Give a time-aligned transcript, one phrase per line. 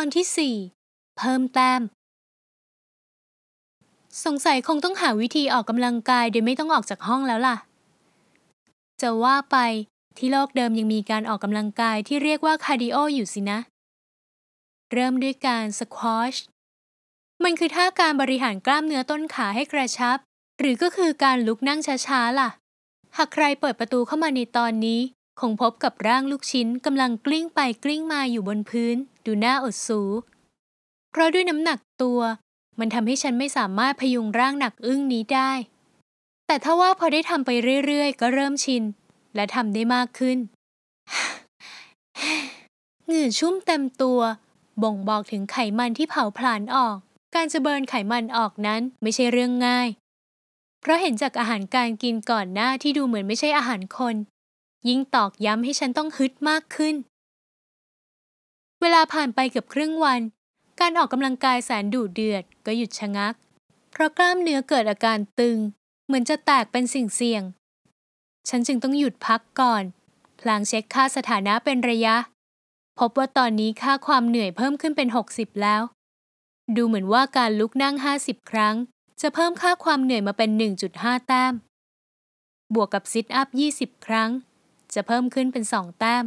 [0.00, 0.54] ตอนที่สี่
[1.18, 1.82] เพิ่มแต้ม
[4.24, 7.56] สงสัยคงต้องหาวิธีออกกำลังกายโดยไม่ต้องออกจากห้องแล้วล่ะ
[9.00, 9.56] จะว่าไป
[10.18, 13.58] ที่โลกเดิมยังมีการออกกำลังกายที่เรียกว่าคาร์ดิโออยู่สินะ
[14.92, 16.34] เริ่มด้วยการ squat
[17.44, 20.18] มันคือท่าการบริหารกล้ามเนื้อต้นขาให้กระชับ
[20.58, 22.48] หรือก็คือการลุกนั่งช้าๆล่ะ
[23.16, 25.00] หากใครเปิดประตูเข้ามาในตอนนี้
[25.40, 28.96] คงพบกับร่างลูกชิ้นกำลังกลิ้งไปกลิ้งมาอยู่บนพื้น
[29.26, 30.00] ดูน่าอดสู
[31.10, 32.20] เพราะด้วยน้ำหนักตัว
[32.78, 35.52] มันทำให้ฉันไม่สามารถพยุงร่างหนักอึ้งนี้ได้
[36.46, 37.50] แต่ถ้าว่าพอได้ทำไป
[37.86, 38.82] เรื่อยๆ ก็เริ่มชิน
[39.34, 40.38] และทำได้มากขึ้น
[43.04, 44.20] เหงื่อชุ่มเต็มตัว
[44.82, 46.96] บ่งบอกถึงไขมันที่เผาผลาญออก
[47.34, 49.88] การจะเบิร์นไขมันออกนั้นไม่ใช่เรื่องง่าย
[50.80, 54.14] เพราะเห็นจากอาหารการกินก่อนหน้าที่ดูเหมือนไม่ใช่อาหารคน
[54.88, 56.94] ยิ่งตอกย้ำให้ฉันต้องฮึดมากขึ้น
[58.80, 60.20] เวลาผ่านไปเกือบครึ่งวัน
[60.80, 63.34] การออกกำลังกายแสนดุเดือดก็หยุดชะงัก
[63.92, 65.58] เพราะกล้ามเนื้อเกิดอาการตึง
[66.06, 67.42] เหมือนจะแตกเป็นสิ่งเสี่ยง
[68.48, 69.84] ฉันจึงต้องหยุดพักก่อน
[70.40, 72.16] พลางเช็คค่าสถานะเป็นระยะ
[72.98, 75.82] พบว่าตอนนี้ค่าความเหนื่อยเพิ่มขึ้นเป็น 60 แล้ว
[76.76, 78.74] ดูเหมือนว่าการลุกนั่ง 50 ครั้ง
[79.20, 80.50] จะเพิ่มค่าความเหนื่อยมาเป็น
[80.88, 81.52] 1.5 แต้ม
[82.74, 84.30] บวกกับซิทอัพ 20 ครั้ง
[84.96, 86.24] จะเพิ่มขึ้นเป็น2แต้ม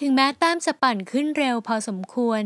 [0.00, 2.42] ถึงแม้แต้มจะปั่นขึ้นเร็วพอสมควร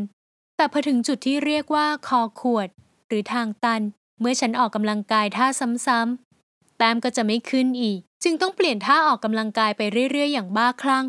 [0.55, 2.67] แต่พอถึงจุดที่เรียกว่าคอขวด
[3.07, 3.81] หรือทางตัน
[4.19, 5.47] เมื่อฉันออกกำลังกายท่า
[5.87, 11.05] ซ้ำๆแต้มก็จะไม่ขึ้นอีก จึงต้องเปลี่ยนท่าออกกำลังกายไปเรื่อยๆ อย่างบ้าคลั่ง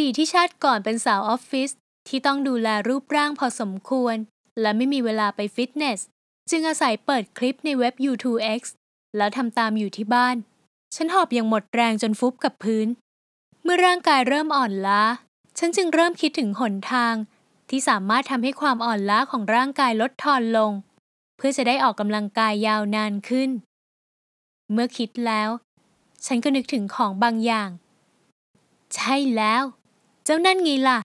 [0.00, 1.70] ดีที่ชาติก่อนเป็นสาวออฟฟิศ
[2.08, 4.16] ที่ต้องดูแลรูปร่างพอสมควร
[4.60, 6.00] และไม่มีเวลาไปฟิตเนส
[6.50, 8.62] จึงอาศัยเปิดคลิปในเว็บ U2X
[9.16, 10.36] แล้วทำตามอยู่ที่บ้าน
[10.94, 12.86] ฉันหอบอย่างหมดแรงจนฟุบกับพื้น
[13.72, 15.02] มื่อร่างกายเริ่มอ่อนล้า
[15.58, 17.14] ฉันจึงเริ่มคิดถึงหนทาง
[17.70, 20.72] ที่สามารถทำให้ความอ่อนล้าของร่างกายลดทอนลง
[21.36, 23.50] เพื่อจะได้ออกกำลังกายยาวนานขึ้น
[24.72, 25.50] เมื่อคิดแล้ว
[26.26, 27.70] ฉันก็นึกถึงของบางอย่าง
[28.94, 29.62] ใช่แล้ว
[30.24, 30.98] เจ้านั่นไงล่ะ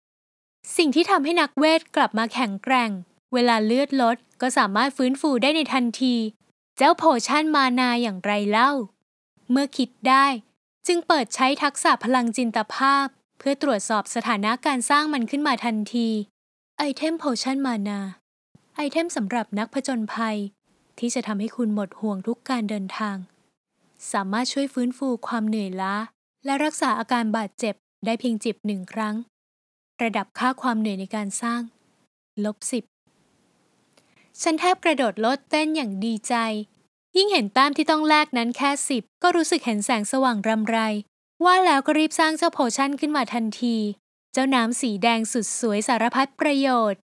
[0.77, 2.89] สิ่งที่ทำให้นักเวทกลับมาแข็งแกร่ง
[3.33, 6.15] เวลาเลือดลดก็สามารถฟื้นฟูได้ในทันที
[6.77, 8.71] เจ้า potion mana อย่างไรเล่า
[9.51, 10.25] เมื่อคิดได้
[10.87, 13.07] จึงเปิดใช้ทักษะพลังจินตภาพ
[13.39, 16.09] เพื่อตรวจสอบสถานะการสร้างมันขึ้นมาทันที
[16.77, 17.99] ไอเทม potion mana
[18.75, 20.37] ไอเทมสำหรับนักผจญภัย
[20.99, 23.17] ที่จะทำให้คุณหมดห่วงทุกการเดินทาง
[24.11, 25.95] สามารถช่วยฟื้นฟูความเหนื่อยล้า
[26.45, 27.75] และรักษาอาการบาดเจ็บ
[28.05, 29.15] ได้เพียงจิบหนึ่งครั้ง
[30.03, 31.61] ระดับค่าความเหนื่อยในการสร้าง
[32.45, 32.83] ลบสิบ
[34.41, 36.35] ฉันแทบกระโดดโลดเต้นอย่างดีใจ
[37.17, 40.77] ยิ่งเห็นแต้มที่ต้องแลกนั้นแค่สิบก็รู้สึกเห็นแสงสว่างรำไร
[41.45, 43.77] ว่าแล้วก็รีบสร้างเจ้าโพชั่นขึ้นมาทันที
[44.33, 46.99] เจ้าน้ำสีแดงสุดสวยสารพัดประโยชน์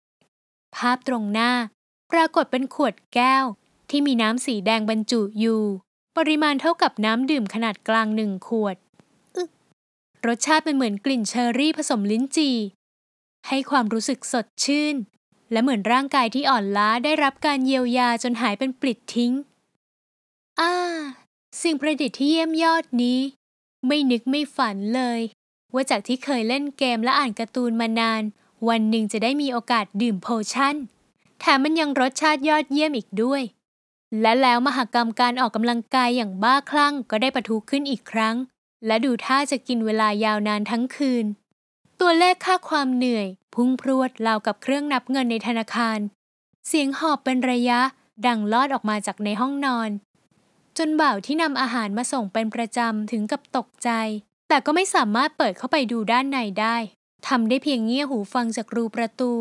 [0.75, 1.51] ภาพตรงหน้า
[2.11, 3.45] ปรากฏเป็นขวดแก้ว
[3.89, 5.63] ที่มีน้ำสีแดงบรรจุอยู่
[6.17, 8.75] ปริมาณเท่ากับน้ำดื่มขนาดกลางหนึ่งขวด
[10.27, 12.57] รสชาติเป็นเหมือนกลิ่นเชอร์รี่ผสมลิ้นจี่
[13.47, 14.95] ให้ความรู้สึกสดชื่น
[15.51, 19.33] และเหมือนร่างกายที่อ่อนล้าได้รับการเยียวยาจนหายเป็นปลิดทิ้ง
[20.59, 20.73] อา
[21.61, 23.19] สิ่งประดิษฐ์ที่เยี่ยมยอดนี้
[23.87, 25.19] ไม่นึกไม่ฝันเลย
[25.73, 28.21] ว่าจากที่เคยเล่นเกมและอ่านการ์ตูนมานาน
[28.69, 30.75] วันหนึ่งจะได้มีโอกาสดื่มโพชั่น
[31.39, 33.41] แถมมันยังรสชาติยอดเยี่ยมอีกด้วย
[34.21, 38.35] และแล้วมหกรรมการออกกำลังกายอย่างบ้าคลั่งก็ได้ประทุขึ้นอีกครั้ง
[38.85, 41.25] และดูท่าจะกินเวลายาวนานทั้งคืน
[41.99, 45.99] ตัวเลขค่าความเหนื่อย พุ่งพรวดราวกับเครื่องนับเงินในธนาคาร
[46.67, 47.79] เสียงหอบเป็นระยะ
[48.27, 49.89] ดังลอดออกมาจากในห้องนอน
[50.77, 53.89] จนบ่าวที่นำอาหารมาส่งเป็นประจำถึงกับตกใจ
[54.49, 56.75] แต่ก็ไม่สามารถเปิดเข้าไปดูด้านในได้
[57.27, 59.33] ทำได้เพียงเงี่ยหูฟังจากรูประตู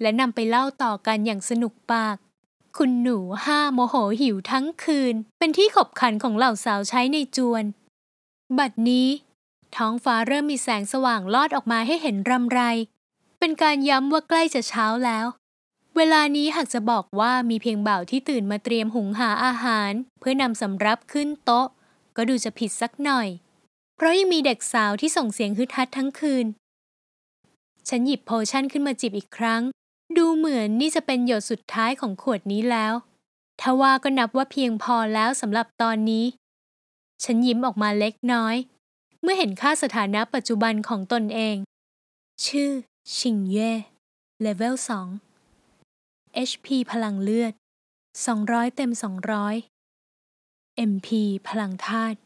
[0.00, 2.16] และนำไปเล่าต่อกันอย่างสนุกปาก
[2.76, 7.64] คุณหนูห้าโมโหหิวทั้งคืน เป็นที่ขบขันของเหล่าสาวใช้ในจวน
[8.58, 9.08] บัดนี้
[9.76, 12.60] ท้องฟ้าเริ่มมีแสงสว่างลอดออกมาให้เห็นรำไร
[13.38, 15.26] เป็นการย้ำว่าใกล้จะเช้าแล้ว
[15.98, 21.66] เวลานี้หากจะบอกว่ามีเพียงบ่าวที่ตื่นมาเตรียมหุงหาอาหาร เพื่อนำสำรับขึ้นโต๊ะ
[22.16, 23.28] ก็ดูจะผิดสักหน่อย
[23.96, 26.46] เพราะยังมีเด็กสาวที่ส่งเสียงฮึดฮัดทั้งคืน
[27.88, 29.62] ฉันหยิบโพชั่นขึ้นมาจิบอีกครั้ง
[30.16, 32.94] ดูเหมือนนี่จะเป็นหยดสุดท้ายของขวดนี้แล้ว
[33.60, 36.24] ทว่าก็นับว่าเพียงพอแล้วสำหรับตอนนี้
[37.24, 38.56] ฉันยิ้มออกมาเล็กน้อย
[39.22, 41.56] เมื่อเห็นค่าสถานะปัจจุบันของตนเอง
[42.46, 42.70] ชื่อ
[43.16, 43.72] ชิงเย่
[44.40, 45.33] เลเวล2
[46.48, 47.52] HP พลังเลือด
[48.14, 48.90] 200 เต็ม
[49.70, 51.08] 200 MP
[51.48, 52.16] พลังธาตุ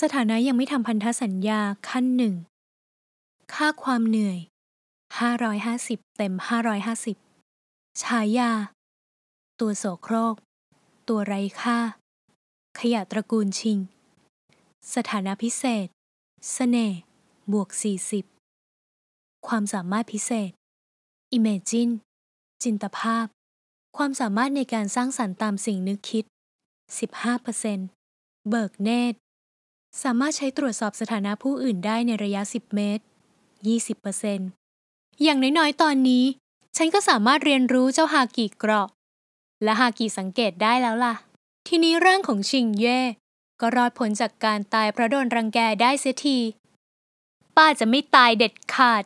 [0.00, 2.34] สถานะยังไม่ทำพันธสัญญาขั้นหนึ่ง
[3.52, 4.38] ค่าความเหนื่อย
[5.12, 6.34] 550 เต็ม
[7.18, 8.52] 550 ฉายา
[9.60, 10.34] ตัวโสโครก
[11.08, 11.78] ตัวไร้ค่า
[12.78, 13.78] ขยะตระกูลชิง
[14.94, 15.86] สถานะพิเศษ
[16.52, 16.98] เสน่ห์
[17.52, 17.68] บวก
[18.58, 20.50] 40 ความสามารถพิเศษ
[21.36, 21.92] Imagine
[22.62, 23.26] จินตภาพ
[23.96, 26.24] ความสามารถในการสร้างสรรค์ตามสิ่งนึกคิด
[27.76, 29.18] 15%เบิกเนตร
[30.02, 33.04] สามารถใช้ตรวจสอบสถานะผู้อื่นได้ในระยะ 10 เมตร
[33.92, 36.24] 20%อย่างน้อยๆ ตอนนี้
[36.76, 38.88] ฉันก็สามารถเรียนรู้เจ้าฮากิเกราะ
[39.62, 41.14] และฮากิสังเกตได้แล้วล่ะ
[41.68, 43.00] ทีนี้ร่างของชิงเย่
[43.60, 46.38] ก็รอดพ้นจากการตายเพราะโดนรังแกได้เสียที
[47.56, 49.02] ป้าจะไม่ตายเด็ดขาด